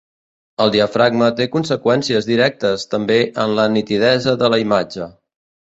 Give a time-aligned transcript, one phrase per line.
[0.63, 5.15] El diafragma té conseqüències directes també en la nitidesa de la imatge.